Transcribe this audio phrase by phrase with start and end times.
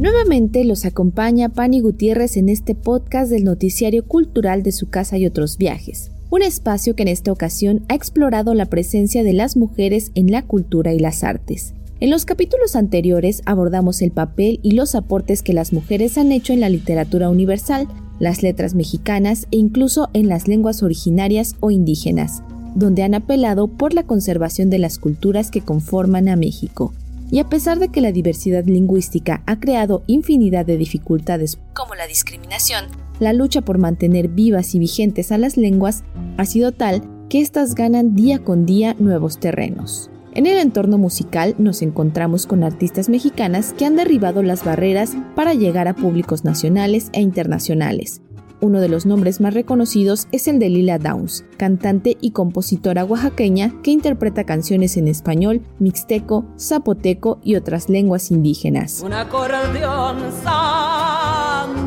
[0.00, 5.26] Nuevamente los acompaña Pani Gutiérrez en este podcast del noticiario cultural de su casa y
[5.26, 10.10] otros viajes, un espacio que en esta ocasión ha explorado la presencia de las mujeres
[10.14, 11.74] en la cultura y las artes.
[12.00, 16.54] En los capítulos anteriores abordamos el papel y los aportes que las mujeres han hecho
[16.54, 17.86] en la literatura universal,
[18.18, 22.42] las letras mexicanas e incluso en las lenguas originarias o indígenas,
[22.74, 26.94] donde han apelado por la conservación de las culturas que conforman a México.
[27.30, 32.06] Y a pesar de que la diversidad lingüística ha creado infinidad de dificultades como la
[32.06, 32.86] discriminación,
[33.20, 36.02] la lucha por mantener vivas y vigentes a las lenguas
[36.38, 40.10] ha sido tal que éstas ganan día con día nuevos terrenos.
[40.32, 45.54] En el entorno musical nos encontramos con artistas mexicanas que han derribado las barreras para
[45.54, 48.22] llegar a públicos nacionales e internacionales,
[48.60, 53.72] uno de los nombres más reconocidos es el de Lila Downs, cantante y compositora oaxaqueña
[53.82, 59.02] que interpreta canciones en español, mixteco, zapoteco y otras lenguas indígenas.
[59.04, 61.78] Un acordeón sangriento,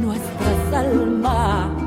[0.00, 1.84] nuestras almas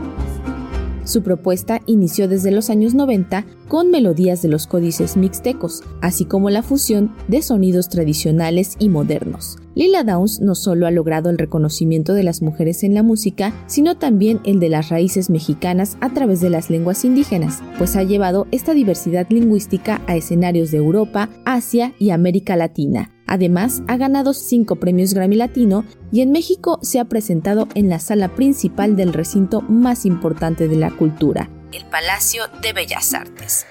[1.07, 6.49] su propuesta inició desde los años 90 con melodías de los códices mixtecos, así como
[6.49, 9.57] la fusión de sonidos tradicionales y modernos.
[9.78, 13.95] Lila Downs no solo ha logrado el reconocimiento de las mujeres en la música, sino
[13.95, 18.48] también el de las raíces mexicanas a través de las lenguas indígenas, pues ha llevado
[18.50, 24.78] esta diversidad lingüística a escenarios de Europa, Asia y América Latina, Además, ha ganado cinco
[24.78, 25.83] premios Grammy Latino
[26.14, 30.78] y en México se ha presentado en la sala principal del recinto más importante de
[30.78, 33.66] la cultura, el Palacio de Bellas Artes.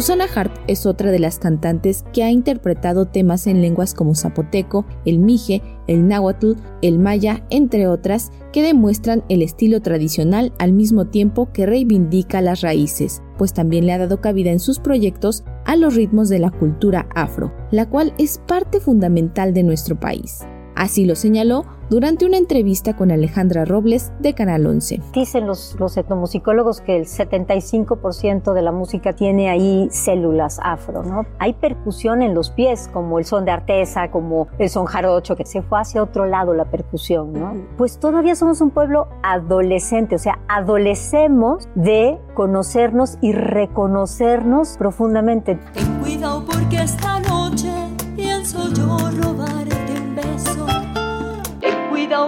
[0.00, 4.86] Susana Hart es otra de las cantantes que ha interpretado temas en lenguas como zapoteco,
[5.04, 11.08] el mije, el náhuatl, el maya, entre otras, que demuestran el estilo tradicional al mismo
[11.08, 15.76] tiempo que reivindica las raíces, pues también le ha dado cabida en sus proyectos a
[15.76, 20.38] los ritmos de la cultura afro, la cual es parte fundamental de nuestro país.
[20.76, 25.02] Así lo señaló durante una entrevista con Alejandra Robles de Canal 11.
[25.12, 31.26] Dicen los, los etnomusicólogos que el 75% de la música tiene ahí células afro, ¿no?
[31.40, 35.44] Hay percusión en los pies, como el son de artesa, como el son jarocho, que
[35.44, 37.54] se fue hacia otro lado la percusión, ¿no?
[37.76, 45.58] Pues todavía somos un pueblo adolescente, o sea, adolecemos de conocernos y reconocernos profundamente.
[45.74, 47.68] Ten cuidado porque esta noche
[48.14, 49.49] pienso yo beso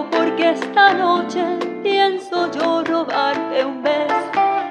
[0.09, 1.43] porque esta noche
[1.83, 4.13] pienso yo robarte un beso.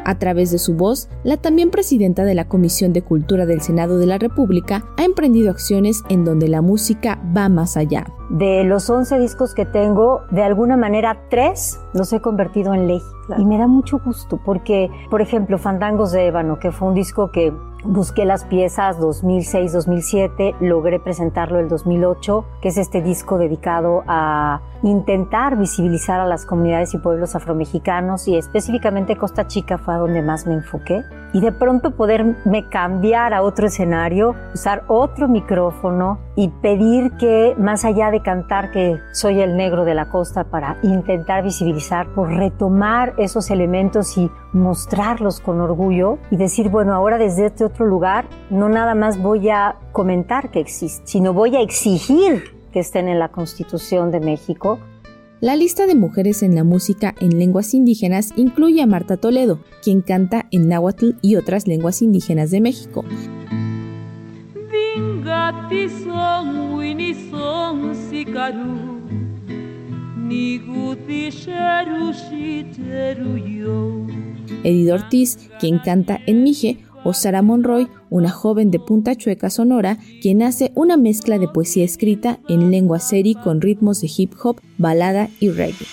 [0.04, 3.98] A través de su voz, la también presidenta de la Comisión de Cultura del Senado
[3.98, 8.06] de la República ha emprendido acciones en donde la música va más allá.
[8.30, 13.00] De los 11 discos que tengo, de alguna manera tres los he convertido en ley.
[13.38, 17.30] Y me da mucho gusto porque, por ejemplo, Fandangos de Ébano, que fue un disco
[17.30, 17.52] que
[17.84, 25.56] Busqué las piezas 2006-2007, logré presentarlo el 2008, que es este disco dedicado a intentar
[25.56, 30.46] visibilizar a las comunidades y pueblos afromexicanos y específicamente Costa Chica fue a donde más
[30.46, 31.02] me enfoqué.
[31.32, 37.84] Y de pronto poderme cambiar a otro escenario, usar otro micrófono y pedir que más
[37.84, 43.14] allá de cantar que soy el negro de la costa para intentar visibilizar, por retomar
[43.16, 48.68] esos elementos y mostrarlos con orgullo y decir, bueno, ahora desde este otro lugar no
[48.68, 53.28] nada más voy a comentar que existe, sino voy a exigir que estén en la
[53.28, 54.78] Constitución de México.
[55.40, 60.00] La lista de mujeres en la música en lenguas indígenas incluye a Marta Toledo, quien
[60.00, 63.04] canta en náhuatl y otras lenguas indígenas de México.
[74.64, 79.98] Edith Ortiz, quien canta en Mije, o Sara Monroy, una joven de Punta Chueca, Sonora,
[80.20, 84.60] quien hace una mezcla de poesía escrita en lengua seri con ritmos de hip hop,
[84.78, 85.86] balada y reggae.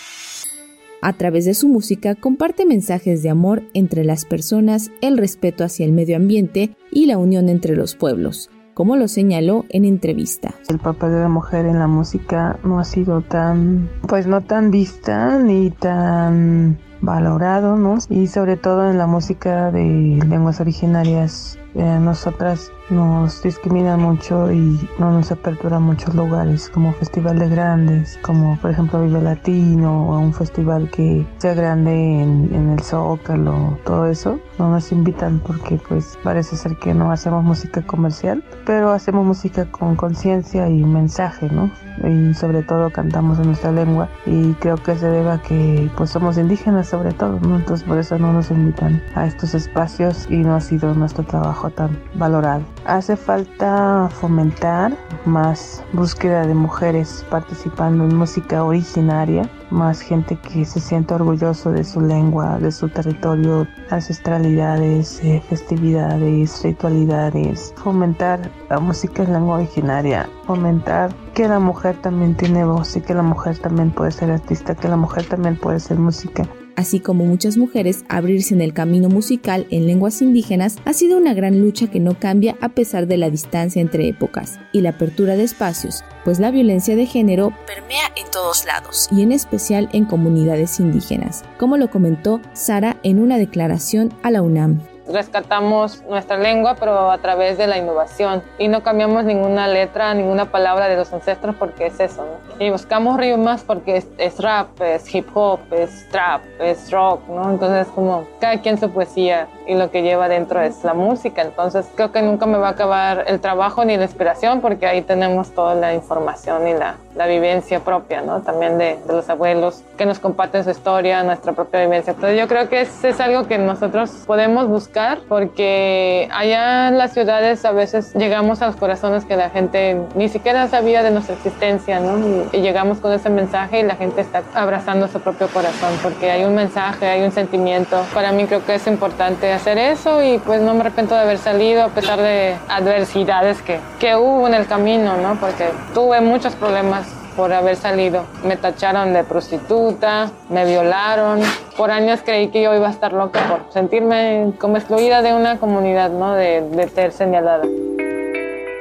[1.02, 5.86] A través de su música comparte mensajes de amor entre las personas, el respeto hacia
[5.86, 10.54] el medio ambiente y la unión entre los pueblos, como lo señaló en entrevista.
[10.70, 14.72] El papel de la mujer en la música no ha sido tan, pues no tan
[14.72, 17.98] vista ni tan valorado, ¿no?
[18.10, 24.90] Y sobre todo en la música de lenguas originarias, eh, nosotras nos discriminan mucho y
[24.98, 30.34] no nos apertura muchos lugares, como festivales grandes, como por ejemplo Vive Latino o un
[30.34, 34.40] festival que sea grande en, en el Zócalo, todo eso.
[34.58, 39.70] No nos invitan porque pues parece ser que no hacemos música comercial, pero hacemos música
[39.72, 41.70] con conciencia y mensaje, ¿no?
[42.08, 46.12] y sobre todo cantamos en nuestra lengua y creo que se debe a que pues
[46.12, 47.58] somos indígenas sobre todo, ¿no?
[47.58, 51.59] Entonces por eso no nos invitan a estos espacios y no ha sido nuestro trabajo
[51.68, 52.64] tan valorado.
[52.86, 54.94] Hace falta fomentar
[55.26, 61.84] más búsqueda de mujeres participando en música originaria, más gente que se sienta orgulloso de
[61.84, 70.30] su lengua, de su territorio, ancestralidades, eh, festividades, ritualidades, fomentar la música en lengua originaria,
[70.46, 74.76] fomentar que la mujer también tiene voz y que la mujer también puede ser artista,
[74.76, 76.48] que la mujer también puede ser música
[76.80, 81.34] así como muchas mujeres, abrirse en el camino musical en lenguas indígenas ha sido una
[81.34, 85.36] gran lucha que no cambia a pesar de la distancia entre épocas y la apertura
[85.36, 90.06] de espacios, pues la violencia de género permea en todos lados y en especial en
[90.06, 94.80] comunidades indígenas, como lo comentó Sara en una declaración a la UNAM
[95.12, 98.44] rescatamos nuestra lengua, pero a través de la innovación.
[98.58, 102.26] Y no cambiamos ninguna letra, ninguna palabra de los ancestros porque es eso.
[102.26, 102.64] ¿no?
[102.64, 107.50] Y buscamos rimas porque es, rap, es hip hop, es trap, es rock, ¿no?
[107.50, 111.42] Entonces, como cada quien su poesía y lo que lleva dentro es la música.
[111.42, 115.02] Entonces, creo que nunca me va a acabar el trabajo ni la inspiración porque ahí
[115.02, 118.42] tenemos toda la información y la, la vivencia propia, ¿no?
[118.42, 122.12] También de, de, los abuelos que nos comparten su historia, nuestra propia vivencia.
[122.12, 127.14] Entonces, yo creo que es, es algo que nosotros podemos buscar porque allá en las
[127.14, 131.36] ciudades a veces llegamos a los corazones que la gente ni siquiera sabía de nuestra
[131.36, 132.48] existencia, ¿no?
[132.54, 136.44] Y, llegamos con ese mensaje y la gente está abrazando su propio corazón porque hay
[136.44, 138.06] un mensaje, hay un sentimiento.
[138.14, 141.38] Para mí creo que es importante hacer eso y pues no me arrepiento de haber
[141.38, 145.36] salido a pesar de adversidades que, que hubo en el camino, ¿no?
[145.40, 148.24] Porque tuve muchos problemas por haber salido.
[148.44, 151.42] Me tacharon de prostituta, me violaron.
[151.78, 155.60] Por años creí que yo iba a estar loca por sentirme como excluida de una
[155.60, 156.34] comunidad, ¿no?
[156.34, 157.64] De, de ser señalada.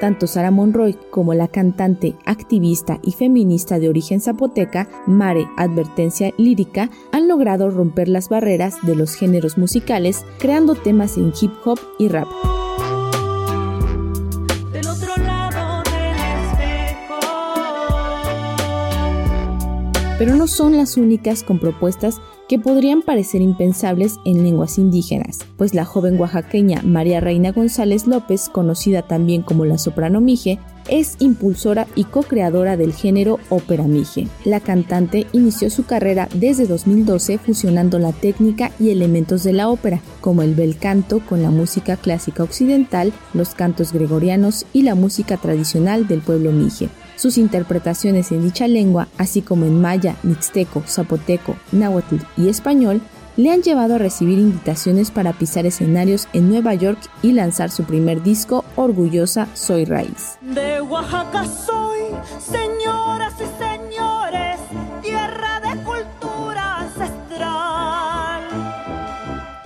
[0.00, 6.88] Tanto Sara Monroy como la cantante, activista y feminista de origen zapoteca, Mare Advertencia Lírica,
[7.10, 12.08] han logrado romper las barreras de los géneros musicales, creando temas en hip hop y
[12.08, 12.28] rap.
[20.18, 25.74] Pero no son las únicas con propuestas que podrían parecer impensables en lenguas indígenas, pues
[25.74, 31.86] la joven oaxaqueña María Reina González López, conocida también como la soprano Mije, es impulsora
[31.94, 34.26] y co-creadora del género ópera Mije.
[34.46, 40.00] La cantante inició su carrera desde 2012 fusionando la técnica y elementos de la ópera,
[40.22, 45.36] como el bel canto con la música clásica occidental, los cantos gregorianos y la música
[45.36, 46.88] tradicional del pueblo Mije.
[47.18, 53.00] Sus interpretaciones en dicha lengua, así como en maya, mixteco, zapoteco, náhuatl y español,
[53.36, 57.82] le han llevado a recibir invitaciones para pisar escenarios en Nueva York y lanzar su
[57.82, 60.38] primer disco, Orgullosa Soy Raíz.
[60.42, 62.02] De Oaxaca soy,
[62.38, 64.60] señoras y señores,
[65.02, 68.42] tierra de cultura ancestral.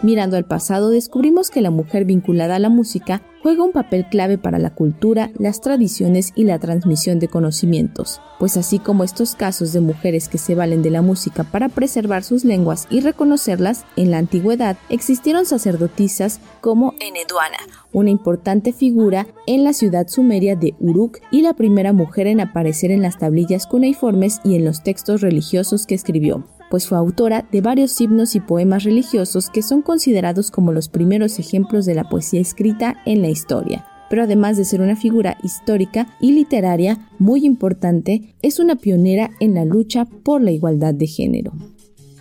[0.00, 4.38] Mirando al pasado, descubrimos que la mujer vinculada a la música juega un papel clave
[4.38, 9.72] para la cultura, las tradiciones y la transmisión de conocimientos, pues así como estos casos
[9.72, 14.10] de mujeres que se valen de la música para preservar sus lenguas y reconocerlas, en
[14.10, 17.58] la antigüedad existieron sacerdotisas como Eneduana,
[17.92, 22.92] una importante figura en la ciudad sumeria de Uruk y la primera mujer en aparecer
[22.92, 27.60] en las tablillas cuneiformes y en los textos religiosos que escribió pues fue autora de
[27.60, 32.40] varios himnos y poemas religiosos que son considerados como los primeros ejemplos de la poesía
[32.40, 33.84] escrita en la historia.
[34.08, 39.52] Pero además de ser una figura histórica y literaria muy importante, es una pionera en
[39.52, 41.52] la lucha por la igualdad de género.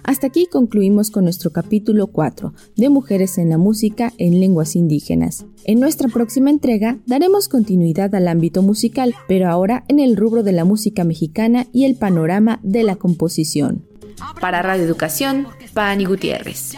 [0.03, 5.45] Hasta aquí concluimos con nuestro capítulo 4 de Mujeres en la Música en Lenguas Indígenas.
[5.63, 10.51] En nuestra próxima entrega daremos continuidad al ámbito musical, pero ahora en el rubro de
[10.51, 13.90] la música mexicana y el panorama de la composición.
[14.39, 16.75] Para Radio Educación, Pani Gutiérrez.